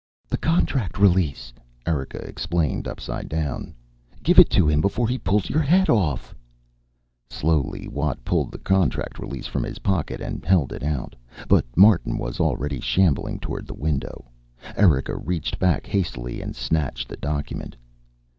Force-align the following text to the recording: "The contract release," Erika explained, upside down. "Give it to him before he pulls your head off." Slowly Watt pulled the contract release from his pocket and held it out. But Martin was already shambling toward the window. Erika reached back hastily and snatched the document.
"The 0.29 0.37
contract 0.37 0.97
release," 0.97 1.53
Erika 1.85 2.17
explained, 2.17 2.87
upside 2.87 3.29
down. 3.29 3.75
"Give 4.23 4.39
it 4.39 4.49
to 4.49 4.67
him 4.67 4.81
before 4.81 5.07
he 5.07 5.19
pulls 5.19 5.47
your 5.47 5.61
head 5.61 5.91
off." 5.91 6.33
Slowly 7.29 7.87
Watt 7.87 8.25
pulled 8.25 8.51
the 8.51 8.57
contract 8.57 9.19
release 9.19 9.45
from 9.45 9.61
his 9.63 9.77
pocket 9.77 10.19
and 10.19 10.43
held 10.43 10.73
it 10.73 10.81
out. 10.81 11.13
But 11.47 11.65
Martin 11.77 12.17
was 12.17 12.39
already 12.39 12.79
shambling 12.79 13.37
toward 13.39 13.67
the 13.67 13.75
window. 13.75 14.25
Erika 14.75 15.15
reached 15.15 15.59
back 15.59 15.85
hastily 15.85 16.41
and 16.41 16.55
snatched 16.55 17.07
the 17.07 17.17
document. 17.17 17.75